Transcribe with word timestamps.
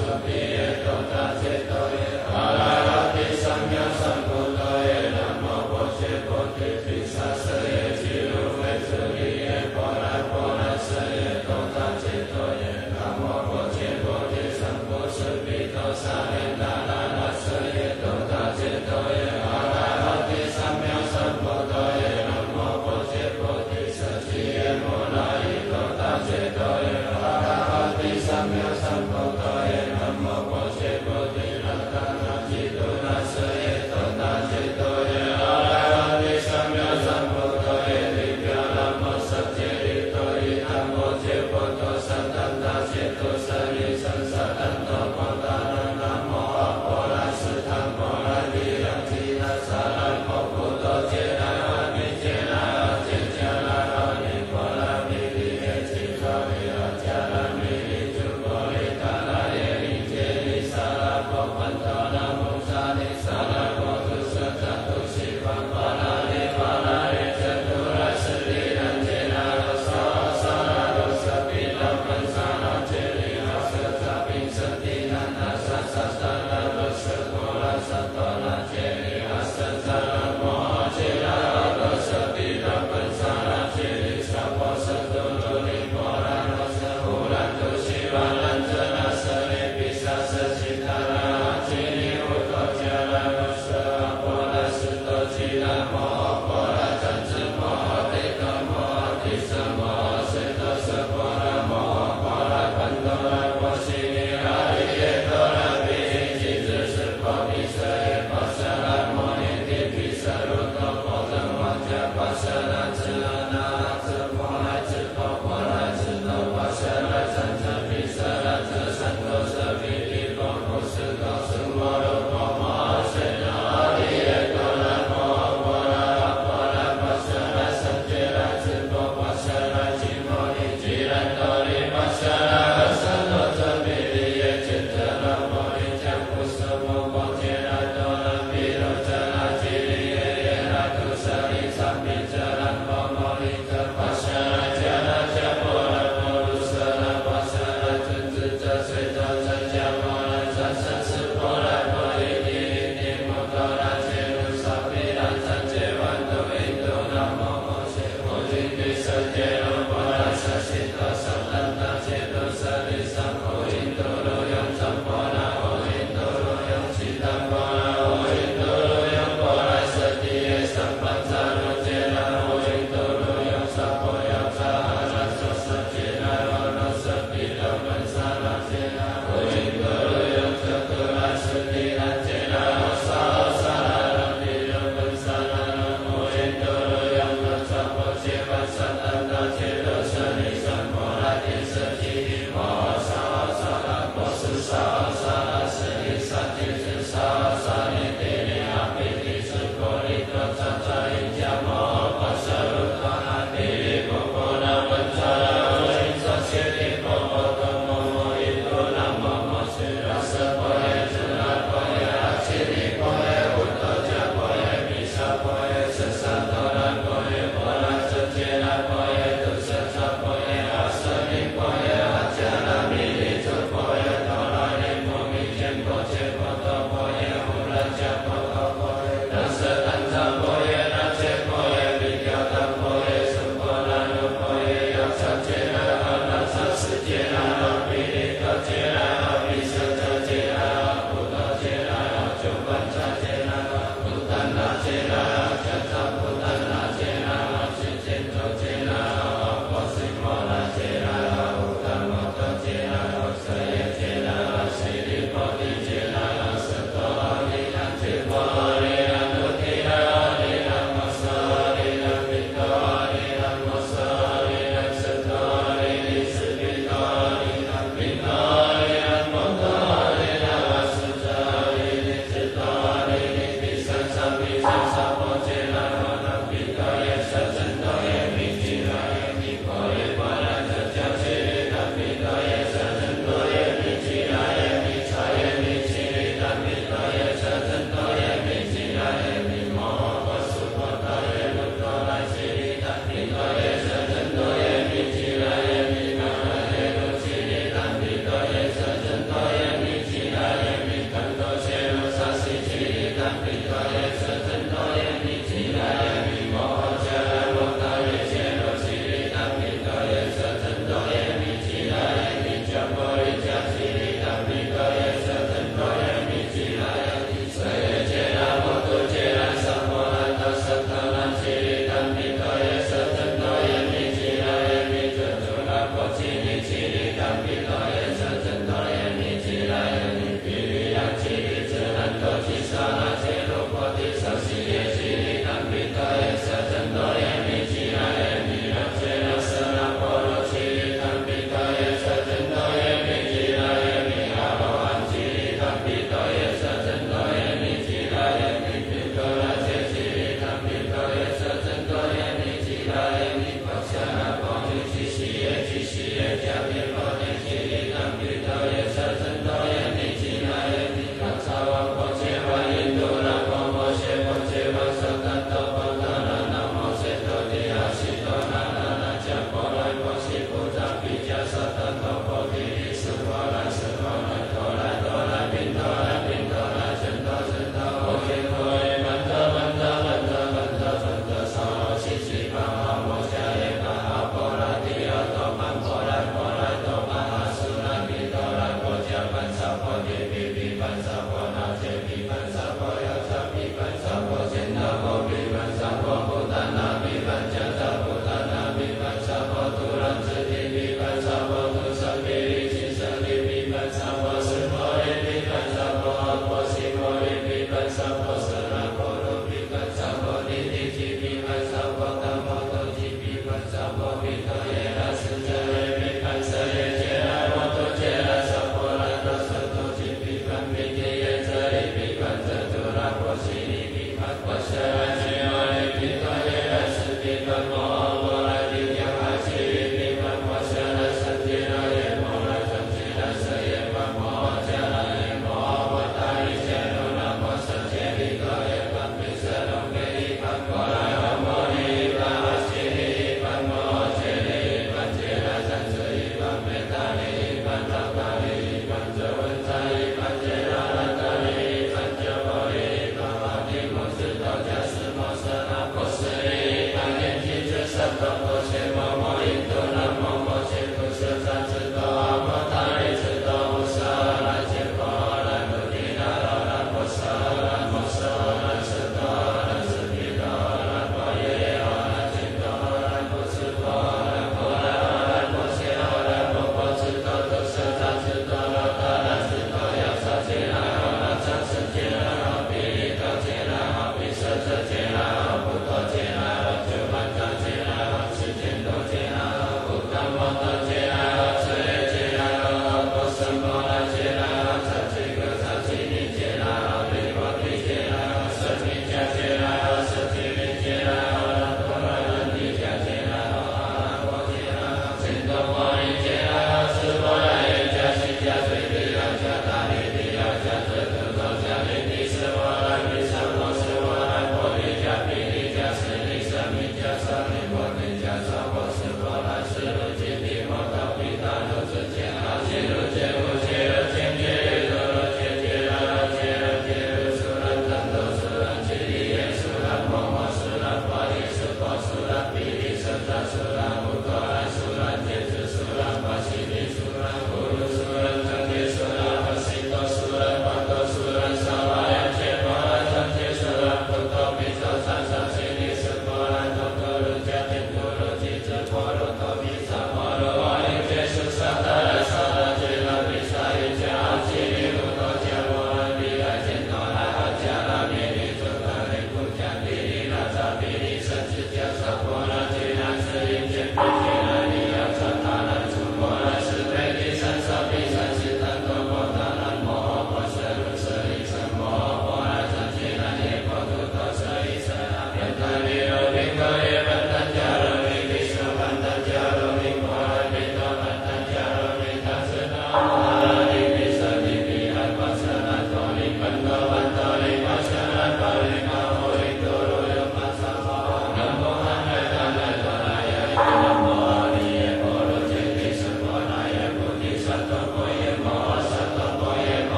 su 0.00 0.12
pie, 0.24 0.82
total, 0.84 1.99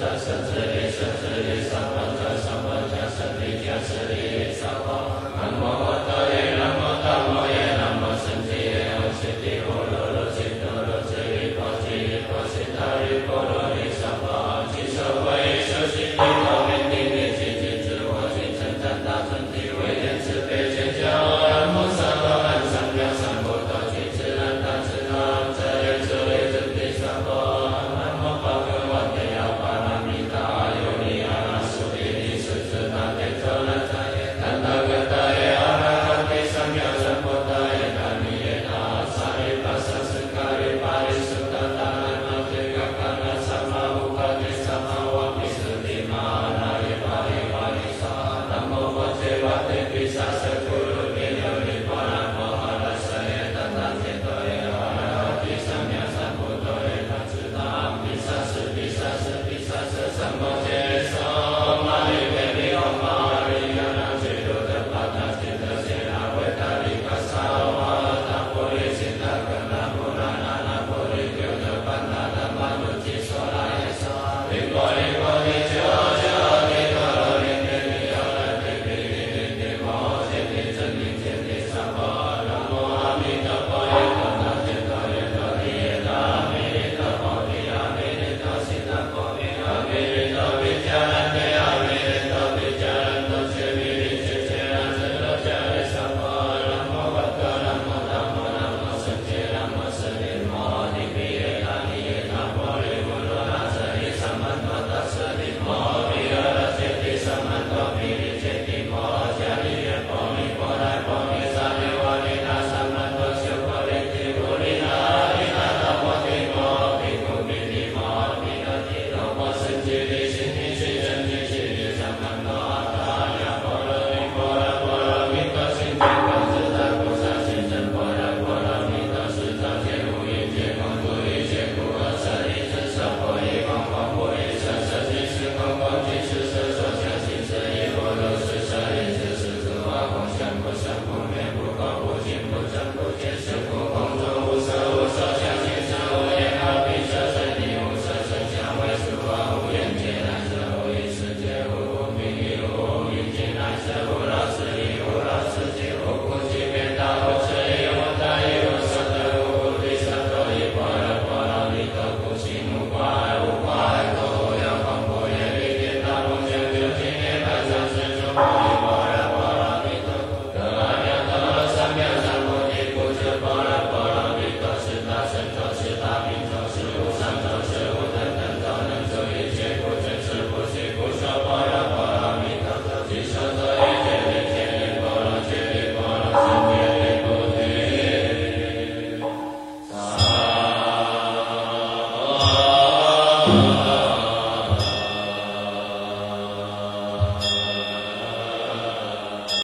Does. 0.00 0.47